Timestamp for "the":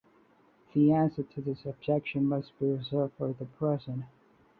0.73-0.93, 3.33-3.45